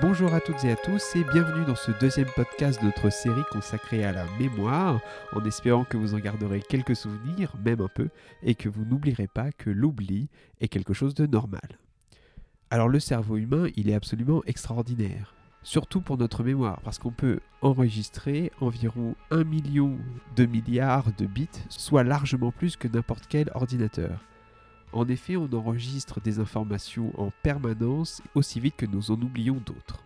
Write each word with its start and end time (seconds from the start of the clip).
Bonjour 0.00 0.32
à 0.32 0.40
toutes 0.40 0.64
et 0.64 0.72
à 0.72 0.76
tous 0.76 1.14
et 1.16 1.22
bienvenue 1.22 1.66
dans 1.66 1.76
ce 1.76 1.92
deuxième 2.00 2.28
podcast 2.34 2.80
de 2.80 2.86
notre 2.86 3.10
série 3.10 3.42
consacrée 3.50 4.04
à 4.04 4.12
la 4.12 4.24
mémoire, 4.38 5.00
en 5.34 5.44
espérant 5.44 5.84
que 5.84 5.98
vous 5.98 6.14
en 6.14 6.18
garderez 6.18 6.62
quelques 6.62 6.96
souvenirs, 6.96 7.52
même 7.62 7.82
un 7.82 7.88
peu, 7.88 8.08
et 8.42 8.54
que 8.54 8.70
vous 8.70 8.86
n'oublierez 8.86 9.26
pas 9.26 9.52
que 9.52 9.68
l'oubli 9.68 10.30
est 10.62 10.68
quelque 10.68 10.94
chose 10.94 11.14
de 11.14 11.26
normal. 11.26 11.78
Alors 12.70 12.88
le 12.88 13.00
cerveau 13.00 13.36
humain, 13.36 13.68
il 13.76 13.90
est 13.90 13.94
absolument 13.94 14.42
extraordinaire, 14.46 15.34
surtout 15.62 16.00
pour 16.00 16.16
notre 16.16 16.42
mémoire, 16.42 16.80
parce 16.80 16.98
qu'on 16.98 17.12
peut 17.12 17.40
enregistrer 17.60 18.50
environ 18.62 19.14
1 19.30 19.44
million 19.44 19.98
de 20.36 20.46
milliards 20.46 21.12
de 21.18 21.26
bits, 21.26 21.48
soit 21.68 22.02
largement 22.02 22.50
plus 22.50 22.76
que 22.76 22.88
n'importe 22.88 23.26
quel 23.28 23.50
ordinateur. 23.54 24.24
En 24.92 25.08
effet, 25.08 25.36
on 25.36 25.52
enregistre 25.52 26.20
des 26.20 26.38
informations 26.38 27.12
en 27.18 27.30
permanence 27.42 28.22
aussi 28.34 28.60
vite 28.60 28.76
que 28.76 28.86
nous 28.86 29.10
en 29.10 29.14
oublions 29.14 29.60
d'autres. 29.64 30.04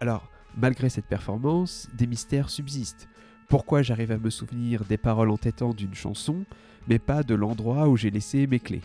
Alors, 0.00 0.28
malgré 0.56 0.88
cette 0.88 1.06
performance, 1.06 1.88
des 1.94 2.06
mystères 2.06 2.50
subsistent. 2.50 3.08
Pourquoi 3.48 3.82
j'arrive 3.82 4.10
à 4.10 4.18
me 4.18 4.30
souvenir 4.30 4.84
des 4.84 4.96
paroles 4.96 5.30
entêtantes 5.30 5.76
d'une 5.76 5.94
chanson, 5.94 6.44
mais 6.88 6.98
pas 6.98 7.22
de 7.22 7.34
l'endroit 7.34 7.88
où 7.88 7.96
j'ai 7.96 8.10
laissé 8.10 8.46
mes 8.46 8.58
clés? 8.58 8.82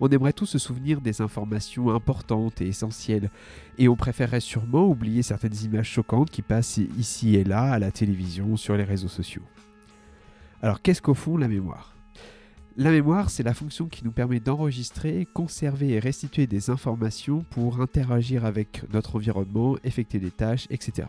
On 0.00 0.08
aimerait 0.08 0.32
tous 0.32 0.46
se 0.46 0.58
souvenir 0.58 1.00
des 1.00 1.20
informations 1.20 1.94
importantes 1.94 2.60
et 2.60 2.66
essentielles, 2.66 3.30
et 3.78 3.88
on 3.88 3.94
préférerait 3.94 4.40
sûrement 4.40 4.88
oublier 4.88 5.22
certaines 5.22 5.54
images 5.62 5.90
choquantes 5.90 6.30
qui 6.30 6.42
passent 6.42 6.78
ici 6.98 7.36
et 7.36 7.44
là 7.44 7.72
à 7.72 7.78
la 7.78 7.92
télévision, 7.92 8.56
sur 8.56 8.76
les 8.76 8.84
réseaux 8.84 9.06
sociaux. 9.06 9.44
Alors 10.60 10.82
qu'est-ce 10.82 11.02
qu'au 11.02 11.14
fond 11.14 11.36
la 11.36 11.46
mémoire? 11.46 11.94
La 12.76 12.90
mémoire, 12.90 13.28
c'est 13.28 13.42
la 13.42 13.54
fonction 13.54 13.86
qui 13.86 14.04
nous 14.04 14.12
permet 14.12 14.40
d'enregistrer, 14.40 15.26
conserver 15.34 15.90
et 15.90 15.98
restituer 15.98 16.46
des 16.46 16.70
informations 16.70 17.44
pour 17.50 17.80
interagir 17.80 18.44
avec 18.44 18.84
notre 18.92 19.16
environnement, 19.16 19.76
effectuer 19.84 20.18
des 20.18 20.30
tâches, 20.30 20.66
etc. 20.70 21.08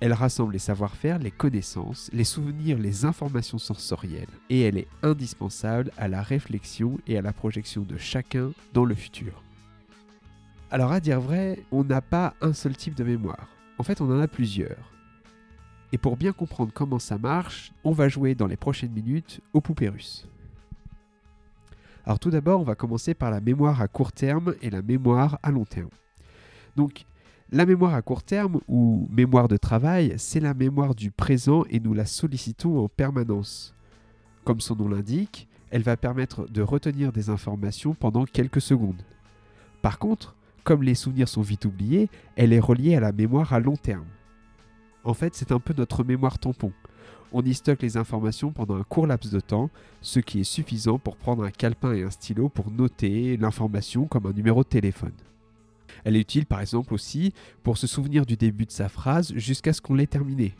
Elle 0.00 0.14
rassemble 0.14 0.54
les 0.54 0.58
savoir-faire, 0.58 1.18
les 1.18 1.30
connaissances, 1.30 2.08
les 2.14 2.24
souvenirs, 2.24 2.78
les 2.78 3.04
informations 3.04 3.58
sensorielles, 3.58 4.28
et 4.48 4.62
elle 4.62 4.78
est 4.78 4.88
indispensable 5.02 5.92
à 5.98 6.08
la 6.08 6.22
réflexion 6.22 6.98
et 7.06 7.18
à 7.18 7.22
la 7.22 7.34
projection 7.34 7.82
de 7.82 7.98
chacun 7.98 8.52
dans 8.72 8.86
le 8.86 8.94
futur. 8.94 9.42
Alors 10.70 10.92
à 10.92 11.00
dire 11.00 11.20
vrai, 11.20 11.62
on 11.70 11.84
n'a 11.84 12.00
pas 12.00 12.34
un 12.40 12.54
seul 12.54 12.76
type 12.76 12.94
de 12.94 13.04
mémoire. 13.04 13.48
En 13.76 13.82
fait, 13.82 14.00
on 14.00 14.10
en 14.10 14.20
a 14.20 14.28
plusieurs. 14.28 14.90
Et 15.92 15.98
pour 15.98 16.16
bien 16.16 16.32
comprendre 16.32 16.72
comment 16.72 16.98
ça 16.98 17.18
marche, 17.18 17.72
on 17.84 17.92
va 17.92 18.08
jouer 18.08 18.34
dans 18.34 18.46
les 18.46 18.56
prochaines 18.56 18.92
minutes 18.92 19.40
au 19.52 19.60
poupées 19.60 19.88
russes. 19.88 20.26
Alors 22.04 22.18
tout 22.18 22.30
d'abord, 22.30 22.60
on 22.60 22.64
va 22.64 22.74
commencer 22.74 23.14
par 23.14 23.30
la 23.30 23.40
mémoire 23.40 23.80
à 23.80 23.88
court 23.88 24.12
terme 24.12 24.54
et 24.62 24.70
la 24.70 24.82
mémoire 24.82 25.38
à 25.42 25.50
long 25.50 25.64
terme. 25.64 25.90
Donc 26.76 27.04
la 27.52 27.66
mémoire 27.66 27.94
à 27.94 28.02
court 28.02 28.22
terme 28.22 28.60
ou 28.68 29.08
mémoire 29.10 29.48
de 29.48 29.56
travail, 29.56 30.14
c'est 30.16 30.40
la 30.40 30.54
mémoire 30.54 30.94
du 30.94 31.10
présent 31.10 31.64
et 31.68 31.80
nous 31.80 31.94
la 31.94 32.06
sollicitons 32.06 32.78
en 32.78 32.88
permanence. 32.88 33.74
Comme 34.44 34.60
son 34.60 34.76
nom 34.76 34.88
l'indique, 34.88 35.48
elle 35.70 35.82
va 35.82 35.96
permettre 35.96 36.48
de 36.48 36.62
retenir 36.62 37.12
des 37.12 37.28
informations 37.28 37.94
pendant 37.94 38.24
quelques 38.24 38.60
secondes. 38.60 39.02
Par 39.82 39.98
contre, 39.98 40.36
comme 40.62 40.82
les 40.82 40.94
souvenirs 40.94 41.28
sont 41.28 41.42
vite 41.42 41.64
oubliés, 41.64 42.08
elle 42.36 42.52
est 42.52 42.60
reliée 42.60 42.94
à 42.94 43.00
la 43.00 43.12
mémoire 43.12 43.52
à 43.52 43.60
long 43.60 43.76
terme. 43.76 44.06
En 45.04 45.14
fait, 45.14 45.34
c'est 45.34 45.52
un 45.52 45.60
peu 45.60 45.74
notre 45.76 46.04
mémoire 46.04 46.38
tampon. 46.38 46.72
On 47.32 47.42
y 47.42 47.54
stocke 47.54 47.82
les 47.82 47.96
informations 47.96 48.50
pendant 48.50 48.76
un 48.76 48.82
court 48.82 49.06
laps 49.06 49.32
de 49.32 49.40
temps, 49.40 49.70
ce 50.00 50.18
qui 50.18 50.40
est 50.40 50.44
suffisant 50.44 50.98
pour 50.98 51.16
prendre 51.16 51.44
un 51.44 51.50
calepin 51.50 51.92
et 51.92 52.02
un 52.02 52.10
stylo 52.10 52.48
pour 52.48 52.70
noter 52.70 53.36
l'information 53.36 54.06
comme 54.06 54.26
un 54.26 54.32
numéro 54.32 54.62
de 54.62 54.68
téléphone. 54.68 55.12
Elle 56.04 56.16
est 56.16 56.20
utile 56.20 56.46
par 56.46 56.60
exemple 56.60 56.94
aussi 56.94 57.32
pour 57.62 57.78
se 57.78 57.86
souvenir 57.86 58.26
du 58.26 58.36
début 58.36 58.66
de 58.66 58.72
sa 58.72 58.88
phrase 58.88 59.32
jusqu'à 59.34 59.72
ce 59.72 59.80
qu'on 59.80 59.94
l'ait 59.94 60.06
terminée. 60.06 60.54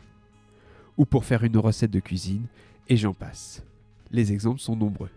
Ou 0.97 1.05
pour 1.05 1.25
faire 1.25 1.43
une 1.43 1.57
recette 1.57 1.91
de 1.91 1.99
cuisine, 1.99 2.45
et 2.87 2.97
j'en 2.97 3.13
passe. 3.13 3.63
Les 4.11 4.31
exemples 4.31 4.59
sont 4.59 4.75
nombreux. 4.75 5.09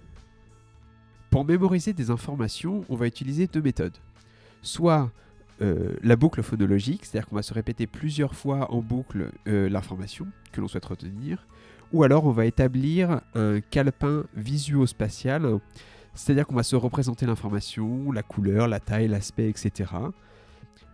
Pour 1.31 1.45
mémoriser 1.45 1.93
des 1.93 2.11
informations, 2.11 2.85
on 2.89 2.97
va 2.97 3.07
utiliser 3.07 3.47
deux 3.47 3.63
méthodes. 3.63 3.97
Soit 4.63 5.11
euh, 5.63 5.95
la 6.03 6.17
boucle 6.17 6.43
phonologique, 6.43 7.05
c'est-à-dire 7.05 7.29
qu'on 7.29 7.37
va 7.37 7.43
se 7.43 7.55
répéter 7.55 7.87
plusieurs 7.87 8.35
fois 8.35 8.73
en 8.73 8.83
boucle 8.83 9.31
euh, 9.47 9.69
l'information 9.69 10.27
que 10.53 10.61
l'on 10.61 10.69
souhaite 10.69 10.85
retenir, 10.85 11.47
ou 11.93 12.03
alors 12.03 12.27
on 12.27 12.33
va 12.33 12.47
établir 12.47 13.21
un 13.35 13.61
calepin 13.61 14.25
visuospatial, 14.35 15.61
c'est-à-dire 16.15 16.47
qu'on 16.47 16.55
va 16.55 16.63
se 16.63 16.77
représenter 16.77 17.27
l'information, 17.27 18.11
la 18.11 18.23
couleur, 18.23 18.67
la 18.67 18.81
taille, 18.81 19.09
l'aspect, 19.09 19.49
etc. 19.49 19.91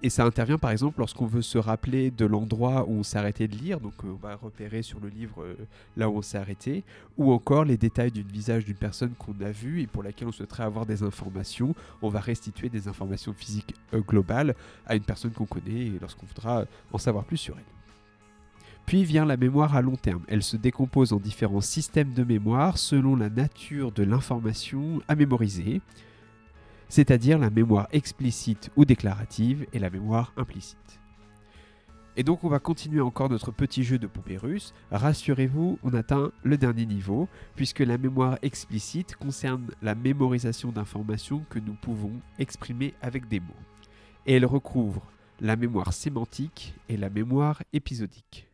Et 0.03 0.09
ça 0.09 0.25
intervient 0.25 0.57
par 0.57 0.71
exemple 0.71 0.99
lorsqu'on 0.99 1.27
veut 1.27 1.43
se 1.43 1.59
rappeler 1.59 2.11
de 2.11 2.25
l'endroit 2.25 2.87
où 2.89 2.93
on 2.93 3.03
s'est 3.03 3.19
arrêté 3.19 3.49
de 3.49 3.57
lire, 3.57 3.81
donc 3.81 3.93
euh, 4.05 4.09
on 4.09 4.27
va 4.27 4.35
repérer 4.35 4.83
sur 4.83 4.99
le 4.99 5.09
livre 5.09 5.43
euh, 5.43 5.55
là 5.97 6.09
où 6.09 6.17
on 6.17 6.23
s'est 6.23 6.39
arrêté, 6.39 6.85
ou 7.19 7.33
encore 7.33 7.65
les 7.65 7.77
détails 7.77 8.11
du 8.11 8.23
visage 8.23 8.65
d'une 8.65 8.77
personne 8.77 9.13
qu'on 9.19 9.39
a 9.45 9.51
vue 9.51 9.83
et 9.83 9.87
pour 9.87 10.03
laquelle 10.03 10.29
on 10.29 10.33
souhaiterait 10.33 10.63
avoir 10.63 10.87
des 10.87 11.03
informations. 11.03 11.75
On 12.01 12.09
va 12.09 12.21
restituer 12.21 12.71
des 12.71 12.89
informations 12.89 13.35
physiques 13.35 13.75
euh, 13.93 14.01
globales 14.01 14.55
à 14.87 14.97
une 14.97 15.03
personne 15.03 15.33
qu'on 15.33 15.45
connaît 15.45 15.93
lorsqu'on 16.01 16.27
voudra 16.27 16.65
en 16.93 16.99
savoir 16.99 17.25
plus 17.25 17.37
sur 17.37 17.57
elle. 17.59 17.65
Puis 18.87 19.05
vient 19.05 19.27
la 19.27 19.37
mémoire 19.37 19.77
à 19.77 19.83
long 19.83 19.97
terme. 19.97 20.23
Elle 20.29 20.43
se 20.43 20.57
décompose 20.57 21.13
en 21.13 21.19
différents 21.19 21.61
systèmes 21.61 22.13
de 22.13 22.25
mémoire 22.25 22.79
selon 22.79 23.17
la 23.17 23.29
nature 23.29 23.93
de 23.93 24.03
l'information 24.03 25.01
à 25.09 25.15
mémoriser 25.15 25.83
c'est-à-dire 26.91 27.39
la 27.39 27.49
mémoire 27.49 27.89
explicite 27.93 28.71
ou 28.77 28.85
déclarative 28.85 29.67
et 29.73 29.79
la 29.79 29.89
mémoire 29.89 30.35
implicite. 30.37 31.01
Et 32.17 32.25
donc 32.25 32.45
on 32.45 32.49
va 32.49 32.59
continuer 32.59 33.01
encore 33.01 33.31
notre 33.31 33.53
petit 33.53 33.85
jeu 33.85 33.99
de 33.99 34.09
poupées 34.09 34.37
russes. 34.37 34.75
Rassurez-vous, 34.91 35.79
on 35.83 35.95
atteint 35.95 36.33
le 36.43 36.59
dernier 36.59 36.85
niveau, 36.85 37.29
puisque 37.55 37.79
la 37.79 37.97
mémoire 37.97 38.39
explicite 38.43 39.17
concerne 39.17 39.69
la 39.81 39.95
mémorisation 39.95 40.73
d'informations 40.73 41.47
que 41.49 41.61
nous 41.61 41.75
pouvons 41.75 42.13
exprimer 42.39 42.93
avec 43.01 43.29
des 43.29 43.41
mots. 43.41 43.55
Et 44.27 44.35
elle 44.35 44.45
recouvre 44.45 45.03
la 45.41 45.57
mémoire 45.57 45.93
sémantique 45.93 46.75
et 46.89 46.97
la 46.97 47.09
mémoire 47.09 47.63
épisodique. 47.73 48.49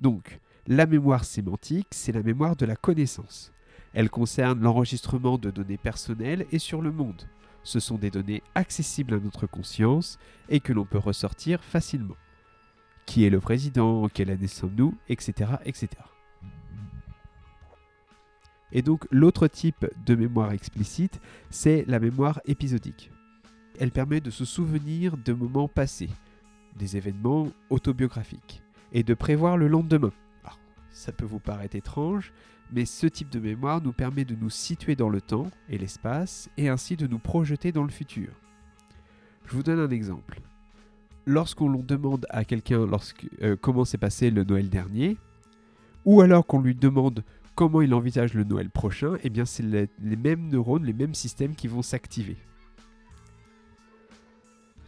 Donc, 0.00 0.40
la 0.66 0.84
mémoire 0.84 1.24
sémantique, 1.24 1.88
c'est 1.92 2.12
la 2.12 2.22
mémoire 2.22 2.56
de 2.56 2.66
la 2.66 2.76
connaissance. 2.76 3.52
Elle 3.96 4.10
concerne 4.10 4.60
l'enregistrement 4.60 5.38
de 5.38 5.50
données 5.50 5.78
personnelles 5.78 6.44
et 6.52 6.58
sur 6.58 6.82
le 6.82 6.92
monde. 6.92 7.26
Ce 7.62 7.80
sont 7.80 7.96
des 7.96 8.10
données 8.10 8.42
accessibles 8.54 9.14
à 9.14 9.18
notre 9.18 9.46
conscience 9.46 10.18
et 10.50 10.60
que 10.60 10.74
l'on 10.74 10.84
peut 10.84 10.98
ressortir 10.98 11.64
facilement. 11.64 12.16
Qui 13.06 13.24
est 13.24 13.30
le 13.30 13.40
président 13.40 14.06
Quelle 14.10 14.30
année 14.30 14.48
sommes-nous 14.48 14.94
Etc. 15.08 15.50
etc. 15.64 15.88
Et 18.70 18.82
donc 18.82 19.06
l'autre 19.10 19.48
type 19.48 19.86
de 20.04 20.14
mémoire 20.14 20.52
explicite, 20.52 21.18
c'est 21.48 21.86
la 21.88 21.98
mémoire 21.98 22.42
épisodique. 22.44 23.10
Elle 23.80 23.92
permet 23.92 24.20
de 24.20 24.30
se 24.30 24.44
souvenir 24.44 25.16
de 25.16 25.32
moments 25.32 25.68
passés, 25.68 26.10
des 26.76 26.98
événements 26.98 27.48
autobiographiques, 27.70 28.62
et 28.92 29.04
de 29.04 29.14
prévoir 29.14 29.56
le 29.56 29.68
lendemain. 29.68 30.12
ça 30.90 31.12
peut 31.12 31.24
vous 31.24 31.40
paraître 31.40 31.76
étrange, 31.76 32.34
mais 32.72 32.84
ce 32.84 33.06
type 33.06 33.30
de 33.30 33.38
mémoire 33.38 33.82
nous 33.82 33.92
permet 33.92 34.24
de 34.24 34.34
nous 34.34 34.50
situer 34.50 34.96
dans 34.96 35.08
le 35.08 35.20
temps 35.20 35.50
et 35.68 35.78
l'espace 35.78 36.50
et 36.56 36.68
ainsi 36.68 36.96
de 36.96 37.06
nous 37.06 37.18
projeter 37.18 37.72
dans 37.72 37.84
le 37.84 37.90
futur. 37.90 38.28
Je 39.46 39.52
vous 39.52 39.62
donne 39.62 39.78
un 39.78 39.90
exemple. 39.90 40.40
Lorsqu'on 41.26 41.70
demande 41.70 42.26
à 42.30 42.44
quelqu'un 42.44 42.86
euh, 43.42 43.56
comment 43.60 43.84
s'est 43.84 43.98
passé 43.98 44.30
le 44.30 44.44
Noël 44.44 44.68
dernier, 44.68 45.16
ou 46.04 46.20
alors 46.20 46.46
qu'on 46.46 46.60
lui 46.60 46.74
demande 46.74 47.24
comment 47.54 47.80
il 47.80 47.94
envisage 47.94 48.34
le 48.34 48.44
Noël 48.44 48.70
prochain, 48.70 49.16
eh 49.24 49.30
bien 49.30 49.44
c'est 49.44 49.62
les, 49.62 49.88
les 50.02 50.16
mêmes 50.16 50.48
neurones, 50.48 50.84
les 50.84 50.92
mêmes 50.92 51.14
systèmes 51.14 51.54
qui 51.54 51.68
vont 51.68 51.82
s'activer. 51.82 52.36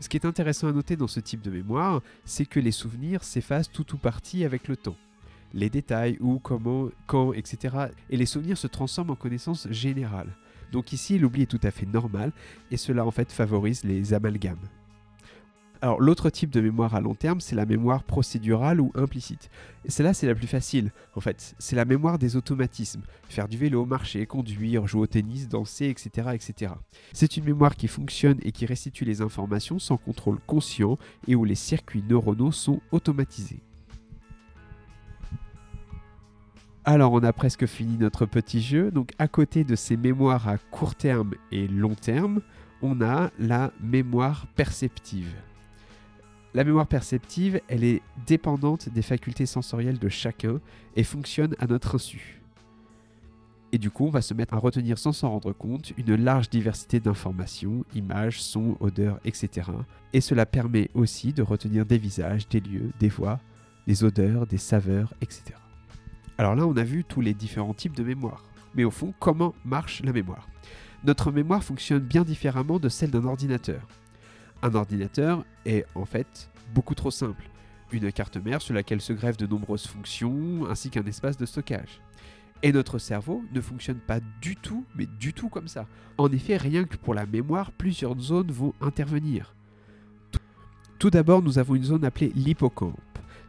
Ce 0.00 0.08
qui 0.08 0.16
est 0.16 0.26
intéressant 0.26 0.68
à 0.68 0.72
noter 0.72 0.96
dans 0.96 1.08
ce 1.08 1.18
type 1.18 1.42
de 1.42 1.50
mémoire, 1.50 2.02
c'est 2.24 2.46
que 2.46 2.60
les 2.60 2.70
souvenirs 2.70 3.24
s'effacent 3.24 3.70
tout 3.70 3.94
ou 3.94 3.98
partie 3.98 4.44
avec 4.44 4.68
le 4.68 4.76
temps 4.76 4.96
les 5.52 5.70
détails, 5.70 6.16
où, 6.20 6.38
comment, 6.38 6.88
quand, 7.06 7.32
etc. 7.32 7.76
Et 8.10 8.16
les 8.16 8.26
souvenirs 8.26 8.58
se 8.58 8.66
transforment 8.66 9.10
en 9.10 9.16
connaissances 9.16 9.68
générales. 9.70 10.36
Donc 10.72 10.92
ici, 10.92 11.18
l'oubli 11.18 11.42
est 11.42 11.46
tout 11.46 11.60
à 11.62 11.70
fait 11.70 11.86
normal, 11.86 12.32
et 12.70 12.76
cela 12.76 13.04
en 13.06 13.10
fait 13.10 13.32
favorise 13.32 13.84
les 13.84 14.12
amalgames. 14.14 14.68
Alors 15.80 16.00
l'autre 16.00 16.28
type 16.28 16.50
de 16.50 16.60
mémoire 16.60 16.96
à 16.96 17.00
long 17.00 17.14
terme, 17.14 17.40
c'est 17.40 17.54
la 17.54 17.64
mémoire 17.64 18.02
procédurale 18.02 18.80
ou 18.80 18.90
implicite. 18.96 19.48
Et 19.84 19.90
celle-là, 19.92 20.12
c'est 20.12 20.26
la 20.26 20.34
plus 20.34 20.48
facile, 20.48 20.90
en 21.14 21.20
fait. 21.20 21.54
C'est 21.60 21.76
la 21.76 21.84
mémoire 21.84 22.18
des 22.18 22.34
automatismes. 22.34 23.02
Faire 23.28 23.46
du 23.46 23.56
vélo, 23.56 23.86
marcher, 23.86 24.26
conduire, 24.26 24.88
jouer 24.88 25.02
au 25.02 25.06
tennis, 25.06 25.48
danser, 25.48 25.86
etc. 25.86 26.30
etc. 26.34 26.72
C'est 27.12 27.36
une 27.36 27.44
mémoire 27.44 27.76
qui 27.76 27.86
fonctionne 27.86 28.38
et 28.42 28.50
qui 28.50 28.66
restitue 28.66 29.04
les 29.04 29.22
informations 29.22 29.78
sans 29.78 29.98
contrôle 29.98 30.40
conscient 30.46 30.98
et 31.28 31.36
où 31.36 31.44
les 31.44 31.54
circuits 31.54 32.04
neuronaux 32.08 32.52
sont 32.52 32.80
automatisés. 32.90 33.62
Alors 36.90 37.12
on 37.12 37.22
a 37.22 37.34
presque 37.34 37.66
fini 37.66 37.98
notre 37.98 38.24
petit 38.24 38.62
jeu. 38.62 38.90
Donc 38.90 39.10
à 39.18 39.28
côté 39.28 39.62
de 39.62 39.76
ces 39.76 39.98
mémoires 39.98 40.48
à 40.48 40.56
court 40.56 40.94
terme 40.94 41.34
et 41.52 41.68
long 41.68 41.94
terme, 41.94 42.40
on 42.80 43.02
a 43.02 43.30
la 43.38 43.72
mémoire 43.82 44.46
perceptive. 44.56 45.34
La 46.54 46.64
mémoire 46.64 46.86
perceptive, 46.86 47.60
elle 47.68 47.84
est 47.84 48.00
dépendante 48.26 48.88
des 48.88 49.02
facultés 49.02 49.44
sensorielles 49.44 49.98
de 49.98 50.08
chacun 50.08 50.62
et 50.96 51.04
fonctionne 51.04 51.54
à 51.58 51.66
notre 51.66 51.96
insu. 51.96 52.40
Et 53.72 53.76
du 53.76 53.90
coup, 53.90 54.06
on 54.06 54.10
va 54.10 54.22
se 54.22 54.32
mettre 54.32 54.54
à 54.54 54.58
retenir 54.58 54.96
sans 54.96 55.12
s'en 55.12 55.28
rendre 55.28 55.52
compte 55.52 55.92
une 55.98 56.14
large 56.14 56.48
diversité 56.48 57.00
d'informations, 57.00 57.84
images, 57.94 58.40
sons, 58.40 58.78
odeurs, 58.80 59.20
etc. 59.26 59.72
Et 60.14 60.22
cela 60.22 60.46
permet 60.46 60.88
aussi 60.94 61.34
de 61.34 61.42
retenir 61.42 61.84
des 61.84 61.98
visages, 61.98 62.48
des 62.48 62.60
lieux, 62.60 62.92
des 62.98 63.10
voix, 63.10 63.40
des 63.86 64.04
odeurs, 64.04 64.46
des 64.46 64.56
saveurs, 64.56 65.12
etc. 65.20 65.67
Alors 66.38 66.54
là, 66.54 66.66
on 66.66 66.76
a 66.76 66.84
vu 66.84 67.04
tous 67.04 67.20
les 67.20 67.34
différents 67.34 67.74
types 67.74 67.96
de 67.96 68.04
mémoire. 68.04 68.44
Mais 68.74 68.84
au 68.84 68.92
fond, 68.92 69.12
comment 69.18 69.54
marche 69.64 70.02
la 70.04 70.12
mémoire? 70.12 70.48
Notre 71.04 71.32
mémoire 71.32 71.64
fonctionne 71.64 72.00
bien 72.00 72.22
différemment 72.22 72.78
de 72.78 72.88
celle 72.88 73.10
d'un 73.10 73.24
ordinateur. 73.24 73.86
Un 74.62 74.74
ordinateur 74.74 75.44
est 75.66 75.84
en 75.96 76.04
fait 76.04 76.48
beaucoup 76.74 76.94
trop 76.94 77.10
simple. 77.10 77.50
Une 77.90 78.12
carte 78.12 78.36
mère 78.36 78.62
sur 78.62 78.74
laquelle 78.74 79.00
se 79.00 79.12
greffent 79.12 79.36
de 79.36 79.46
nombreuses 79.46 79.86
fonctions 79.86 80.66
ainsi 80.70 80.90
qu'un 80.90 81.04
espace 81.04 81.36
de 81.36 81.46
stockage. 81.46 82.00
Et 82.62 82.72
notre 82.72 82.98
cerveau 82.98 83.42
ne 83.52 83.60
fonctionne 83.60 83.98
pas 83.98 84.20
du 84.40 84.56
tout, 84.56 84.84
mais 84.96 85.06
du 85.06 85.32
tout 85.32 85.48
comme 85.48 85.68
ça. 85.68 85.86
En 86.18 86.30
effet, 86.30 86.56
rien 86.56 86.84
que 86.84 86.96
pour 86.96 87.14
la 87.14 87.26
mémoire, 87.26 87.72
plusieurs 87.72 88.18
zones 88.18 88.50
vont 88.50 88.74
intervenir. 88.80 89.54
Tout 90.98 91.10
d'abord, 91.10 91.42
nous 91.42 91.58
avons 91.58 91.76
une 91.76 91.84
zone 91.84 92.04
appelée 92.04 92.32
l'hippocampe. 92.34 92.98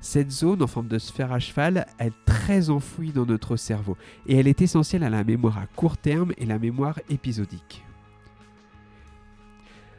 Cette 0.01 0.31
zone 0.31 0.63
en 0.63 0.67
forme 0.67 0.87
de 0.87 0.97
sphère 0.97 1.33
à 1.33 1.39
cheval 1.39 1.85
est 1.99 2.13
très 2.25 2.69
enfouie 2.69 3.11
dans 3.11 3.25
notre 3.25 3.57
cerveau 3.57 3.97
et 4.27 4.37
elle 4.37 4.47
est 4.47 4.61
essentielle 4.61 5.03
à 5.03 5.09
la 5.09 5.25
mémoire 5.25 5.57
à 5.57 5.67
court 5.67 5.97
terme 5.97 6.31
et 6.37 6.45
la 6.45 6.57
mémoire 6.57 6.99
épisodique. 7.09 7.83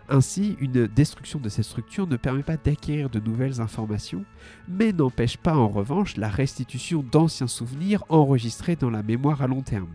Ainsi, 0.08 0.56
une 0.58 0.88
destruction 0.88 1.38
de 1.38 1.48
cette 1.48 1.66
structure 1.66 2.06
ne 2.06 2.16
permet 2.16 2.42
pas 2.42 2.56
d'acquérir 2.56 3.10
de 3.10 3.20
nouvelles 3.20 3.60
informations, 3.60 4.24
mais 4.66 4.92
n'empêche 4.92 5.36
pas 5.36 5.54
en 5.54 5.68
revanche 5.68 6.16
la 6.16 6.28
restitution 6.28 7.04
d'anciens 7.12 7.46
souvenirs 7.46 8.02
enregistrés 8.08 8.74
dans 8.74 8.90
la 8.90 9.04
mémoire 9.04 9.42
à 9.42 9.46
long 9.46 9.62
terme. 9.62 9.90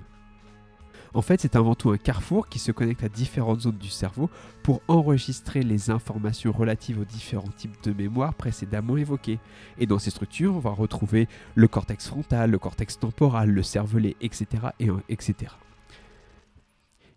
En 1.16 1.22
fait, 1.22 1.40
c'est 1.40 1.56
avant 1.56 1.76
tout 1.76 1.92
un 1.92 1.98
carrefour 1.98 2.50
qui 2.50 2.60
se 2.60 2.74
connecte 2.74 3.02
à 3.06 3.08
différentes 3.08 3.62
zones 3.62 3.78
du 3.78 3.90
cerveau 3.90 4.30
pour 4.64 4.82
enregistrer 4.90 5.64
les 5.64 5.90
informations 5.90 6.52
relatives 6.52 7.00
aux 7.00 7.06
différents 7.06 7.48
types 7.56 7.82
de 7.86 7.94
mémoire 7.94 8.34
précédemment 8.34 8.98
évoqués. 8.98 9.40
Et 9.78 9.86
dans 9.86 9.98
ces 9.98 10.10
structures, 10.10 10.54
on 10.54 10.60
va 10.60 10.72
retrouver 10.72 11.30
le 11.56 11.70
cortex 11.70 12.10
frontal, 12.10 12.52
le 12.52 12.60
cortex 12.60 13.00
temporal, 13.00 13.50
le 13.50 13.64
cervelet, 13.64 14.18
etc. 14.20 14.46
Et, 14.82 14.90
etc. 15.08 15.54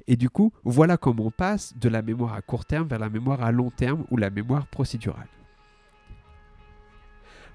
Et 0.07 0.15
du 0.15 0.31
coup, 0.31 0.53
voilà 0.63 0.97
comment 0.97 1.27
on 1.27 1.31
passe 1.33 1.77
de 1.77 1.89
la 1.89 2.01
mémoire 2.01 2.35
à 2.35 2.41
court 2.41 2.67
terme 2.67 2.87
vers 2.87 3.01
la 3.01 3.11
mémoire 3.11 3.43
à 3.43 3.51
long 3.51 3.71
terme 3.71 4.05
ou 4.13 4.17
la 4.17 4.31
mémoire 4.31 4.69
procédurale. 4.69 5.27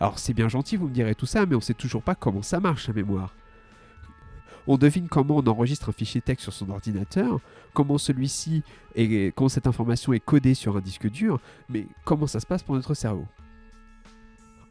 Alors 0.02 0.20
c'est 0.20 0.34
bien 0.34 0.50
gentil, 0.50 0.76
vous 0.76 0.90
me 0.90 0.94
direz 0.94 1.16
tout 1.16 1.26
ça, 1.26 1.46
mais 1.46 1.56
on 1.56 1.60
ne 1.60 1.64
sait 1.64 1.74
toujours 1.74 2.04
pas 2.04 2.16
comment 2.16 2.42
ça 2.42 2.60
marche 2.60 2.90
la 2.90 2.94
mémoire. 2.96 3.34
On 4.68 4.78
devine 4.78 5.10
comment 5.10 5.38
on 5.38 5.48
enregistre 5.48 5.90
un 5.90 5.94
fichier 5.94 6.22
texte 6.22 6.44
sur 6.44 6.54
son 6.54 6.70
ordinateur, 6.70 7.40
comment 7.74 7.98
celui-ci 7.98 8.64
et 8.96 9.32
comment 9.36 9.50
cette 9.50 9.68
information 9.68 10.14
est 10.14 10.20
codée 10.20 10.54
sur 10.54 10.78
un 10.78 10.82
disque 10.82 11.10
dur, 11.10 11.40
mais 11.70 11.88
comment 12.06 12.28
ça 12.28 12.40
se 12.40 12.46
passe 12.46 12.64
pour 12.64 12.76
notre 12.76 12.94
cerveau 12.94 13.26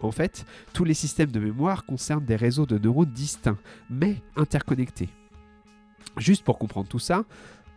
En 0.01 0.11
fait, 0.11 0.47
tous 0.73 0.85
les 0.85 0.95
systèmes 0.95 1.31
de 1.31 1.41
mémoire 1.41 1.85
concernent 1.85 2.25
des 2.25 2.37
réseaux 2.37 2.67
de 2.67 2.79
neurones 2.79 3.11
distincts, 3.11 3.59
mais 3.91 4.23
interconnectés. 4.37 5.11
Juste 6.17 6.45
pour 6.45 6.59
comprendre 6.59 6.89
tout 6.89 6.99
ça, 6.99 7.25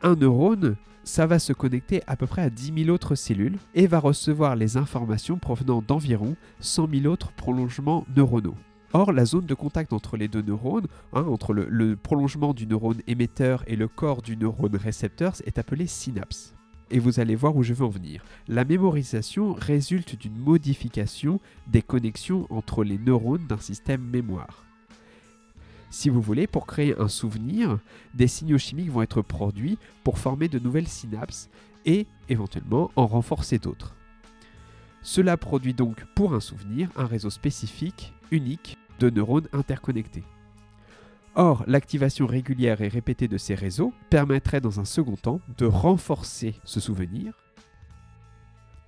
un 0.02 0.16
neurone, 0.16 0.76
ça 1.04 1.26
va 1.26 1.40
se 1.40 1.54
connecter 1.54 2.02
à 2.08 2.16
peu 2.16 2.28
près 2.28 2.42
à 2.42 2.50
10 2.50 2.84
000 2.86 2.90
autres 2.90 3.16
cellules 3.16 3.58
et 3.76 3.88
va 3.88 4.00
recevoir 4.00 4.56
les 4.56 4.78
informations 4.78 5.38
provenant 5.38 5.82
d'environ 5.82 6.36
100 6.62 6.90
000 6.92 7.06
autres 7.06 7.32
prolongements 7.34 8.06
neuronaux. 8.16 8.56
Or, 8.96 9.12
la 9.12 9.26
zone 9.26 9.46
de 9.46 9.54
contact 9.54 9.92
entre 9.92 10.16
les 10.16 10.30
deux 10.30 10.42
neurones, 10.42 10.88
hein, 11.12 11.26
entre 11.28 11.52
le, 11.52 11.68
le, 11.70 11.98
prolongement 11.98 12.54
du 12.54 12.66
neurone 12.66 13.02
émetteur 13.08 13.62
et 13.68 13.76
le 13.76 13.90
corps 13.90 14.22
du 14.22 14.38
neurone 14.38 14.78
récepteur, 14.78 15.34
est 15.44 15.60
appelée 15.60 15.86
synapse. 15.86 16.54
Et 16.92 17.00
vous 17.00 17.20
allez 17.20 17.36
voir 17.36 17.58
où 17.58 17.62
je 17.62 17.74
veux 17.74 17.84
en 17.84 17.90
venir. 17.90 18.24
La 18.48 18.64
mémorisation 18.64 19.52
résulte 19.52 20.18
d'une 20.18 20.38
modification 20.38 21.42
des 21.68 21.82
connexions 21.82 22.48
entre 22.50 22.86
les 22.86 22.98
neurones 22.98 23.46
d'un 23.48 23.58
système 23.58 24.02
mémoire. 24.02 24.64
Si 25.90 26.08
vous 26.08 26.22
voulez, 26.22 26.48
pour 26.48 26.66
créer 26.66 26.98
un 26.98 27.10
souvenir, 27.10 27.80
des 28.14 28.28
signaux 28.28 28.58
chimiques 28.58 28.92
vont 28.92 29.02
être 29.02 29.22
produits 29.22 29.78
pour 30.06 30.20
former 30.20 30.48
de 30.48 30.58
nouvelles 30.58 30.88
synapses 30.88 31.50
et 31.86 32.08
éventuellement 32.30 32.92
en 32.96 33.08
renforcer 33.08 33.60
d'autres. 33.60 33.94
Cela 35.02 35.36
produit 35.36 35.74
donc 35.74 36.06
pour 36.16 36.34
un 36.34 36.40
souvenir 36.40 36.90
un 36.96 37.06
réseau 37.06 37.30
spécifique, 37.30 38.14
unique, 38.32 38.78
de 39.00 39.10
neurones 39.10 39.48
interconnectés. 39.54 40.24
Or, 41.36 41.64
l'activation 41.68 42.28
régulière 42.28 42.82
et 42.82 42.88
répétée 42.88 43.28
de 43.28 43.38
ces 43.38 43.56
réseaux 43.56 43.94
permettrait 44.10 44.62
dans 44.62 44.80
un 44.80 44.86
second 44.86 45.18
temps 45.18 45.42
de 45.58 45.66
renforcer 45.66 46.56
ce 46.64 46.80
souvenir. 46.80 47.34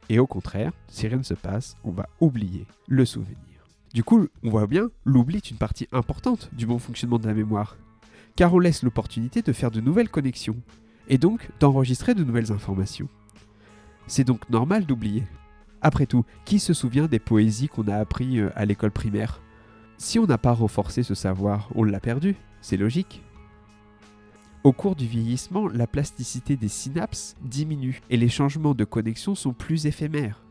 Et 0.10 0.20
au 0.20 0.28
contraire, 0.28 0.72
si 0.88 1.08
rien 1.08 1.18
ne 1.18 1.24
se 1.24 1.34
passe, 1.34 1.76
on 1.84 1.92
va 1.92 2.08
oublier 2.22 2.66
le 2.88 3.04
souvenir. 3.04 3.38
Du 3.94 4.04
coup, 4.04 4.28
on 4.44 4.50
voit 4.50 4.68
bien, 4.68 4.90
l'oubli 5.04 5.38
est 5.38 5.52
une 5.52 5.58
partie 5.58 5.90
importante 5.92 6.50
du 6.54 6.66
bon 6.66 6.80
fonctionnement 6.80 7.20
de 7.20 7.28
la 7.28 7.34
mémoire, 7.34 7.76
car 8.38 8.54
on 8.54 8.60
laisse 8.60 8.84
l'opportunité 8.84 9.42
de 9.42 9.52
faire 9.52 9.72
de 9.72 9.82
nouvelles 9.82 10.10
connexions, 10.10 10.58
et 11.10 11.18
donc 11.18 11.50
d'enregistrer 11.60 12.14
de 12.14 12.24
nouvelles 12.24 12.52
informations. 12.52 13.10
C'est 14.08 14.24
donc 14.24 14.50
normal 14.50 14.86
d'oublier. 14.86 15.24
Après 15.82 16.06
tout, 16.06 16.26
qui 16.46 16.60
se 16.60 16.74
souvient 16.74 17.08
des 17.08 17.20
poésies 17.20 17.68
qu'on 17.68 17.88
a 17.88 17.98
appris 17.98 18.40
euh, 18.40 18.50
à 18.56 18.66
l'école 18.66 18.92
primaire? 18.92 19.42
Si 19.98 20.20
on 20.20 20.28
n'a 20.28 20.38
pas 20.38 20.54
renforcé 20.54 21.02
ce 21.02 21.16
savoir, 21.16 21.70
on 21.74 21.84
l'a 21.84 22.00
perdu, 22.00 22.36
c'est 22.62 22.78
logique. 22.78 23.24
Au 24.64 24.72
cours 24.72 24.96
du 24.96 25.08
vieillissement, 25.08 25.68
la 25.68 25.88
plasticité 25.88 26.56
des 26.56 26.68
synapses 26.68 27.36
diminue 27.42 28.02
et 28.10 28.18
les 28.18 28.30
changements 28.30 28.76
de 28.76 28.84
connexion 28.84 29.34
sont 29.34 29.54
plus 29.54 29.88
éphémères. 29.88 30.42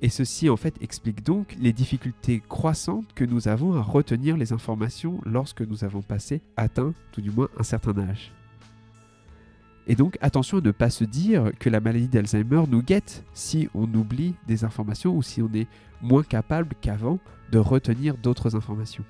Et 0.00 0.08
ceci 0.08 0.48
en 0.48 0.56
fait 0.56 0.74
explique 0.80 1.22
donc 1.22 1.54
les 1.58 1.72
difficultés 1.72 2.42
croissantes 2.48 3.12
que 3.14 3.24
nous 3.24 3.48
avons 3.48 3.74
à 3.74 3.82
retenir 3.82 4.36
les 4.36 4.52
informations 4.52 5.20
lorsque 5.24 5.62
nous 5.62 5.84
avons 5.84 6.02
passé, 6.02 6.40
atteint 6.56 6.94
tout 7.12 7.20
du 7.20 7.30
moins 7.30 7.48
un 7.58 7.62
certain 7.62 7.98
âge. 7.98 8.32
Et 9.86 9.94
donc 9.94 10.18
attention 10.20 10.58
à 10.58 10.60
ne 10.60 10.70
pas 10.72 10.90
se 10.90 11.04
dire 11.04 11.52
que 11.60 11.70
la 11.70 11.80
maladie 11.80 12.08
d'Alzheimer 12.08 12.64
nous 12.68 12.82
guette 12.82 13.24
si 13.34 13.68
on 13.74 13.92
oublie 13.94 14.34
des 14.46 14.64
informations 14.64 15.16
ou 15.16 15.22
si 15.22 15.42
on 15.42 15.52
est 15.54 15.68
moins 16.02 16.24
capable 16.24 16.74
qu'avant 16.80 17.18
de 17.52 17.58
retenir 17.58 18.16
d'autres 18.16 18.56
informations. 18.56 19.04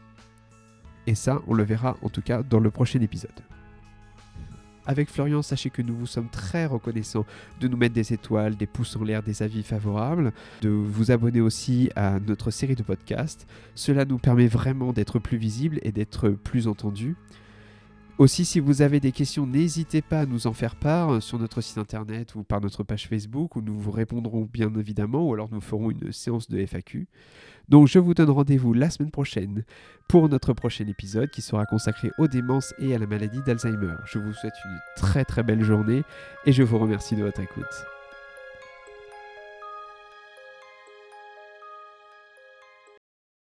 Et 1.06 1.14
ça, 1.14 1.40
on 1.46 1.54
le 1.54 1.62
verra 1.62 1.96
en 2.02 2.08
tout 2.08 2.22
cas 2.22 2.42
dans 2.42 2.60
le 2.60 2.70
prochain 2.70 3.00
épisode. 3.00 3.30
Avec 4.88 5.10
Florian, 5.10 5.42
sachez 5.42 5.70
que 5.70 5.82
nous 5.82 5.96
vous 5.96 6.06
sommes 6.06 6.28
très 6.28 6.66
reconnaissants 6.66 7.26
de 7.60 7.66
nous 7.66 7.76
mettre 7.76 7.94
des 7.94 8.12
étoiles, 8.12 8.54
des 8.54 8.66
pouces 8.66 8.94
en 8.94 9.02
l'air, 9.02 9.22
des 9.22 9.42
avis 9.42 9.64
favorables, 9.64 10.32
de 10.62 10.68
vous 10.68 11.10
abonner 11.10 11.40
aussi 11.40 11.90
à 11.96 12.20
notre 12.20 12.52
série 12.52 12.76
de 12.76 12.84
podcasts. 12.84 13.48
Cela 13.74 14.04
nous 14.04 14.18
permet 14.18 14.46
vraiment 14.46 14.92
d'être 14.92 15.18
plus 15.18 15.38
visibles 15.38 15.80
et 15.82 15.90
d'être 15.90 16.28
plus 16.28 16.68
entendus. 16.68 17.16
Aussi, 18.18 18.46
si 18.46 18.60
vous 18.60 18.80
avez 18.80 18.98
des 18.98 19.12
questions, 19.12 19.46
n'hésitez 19.46 20.00
pas 20.00 20.20
à 20.20 20.26
nous 20.26 20.46
en 20.46 20.54
faire 20.54 20.76
part 20.76 21.22
sur 21.22 21.38
notre 21.38 21.60
site 21.60 21.76
internet 21.76 22.34
ou 22.34 22.44
par 22.44 22.62
notre 22.62 22.82
page 22.82 23.08
Facebook 23.08 23.56
où 23.56 23.60
nous 23.60 23.78
vous 23.78 23.90
répondrons 23.90 24.48
bien 24.50 24.72
évidemment 24.74 25.28
ou 25.28 25.34
alors 25.34 25.50
nous 25.52 25.60
ferons 25.60 25.90
une 25.90 26.12
séance 26.12 26.48
de 26.48 26.64
FAQ. 26.64 27.08
Donc 27.68 27.88
je 27.88 27.98
vous 27.98 28.14
donne 28.14 28.30
rendez-vous 28.30 28.72
la 28.72 28.88
semaine 28.88 29.10
prochaine 29.10 29.64
pour 30.08 30.30
notre 30.30 30.54
prochain 30.54 30.86
épisode 30.86 31.28
qui 31.28 31.42
sera 31.42 31.66
consacré 31.66 32.10
aux 32.16 32.26
démences 32.26 32.72
et 32.78 32.94
à 32.94 32.98
la 32.98 33.06
maladie 33.06 33.42
d'Alzheimer. 33.44 33.96
Je 34.06 34.18
vous 34.18 34.32
souhaite 34.32 34.54
une 34.64 34.78
très 34.96 35.26
très 35.26 35.42
belle 35.42 35.62
journée 35.62 36.02
et 36.46 36.52
je 36.52 36.62
vous 36.62 36.78
remercie 36.78 37.16
de 37.16 37.22
votre 37.22 37.40
écoute. 37.40 37.95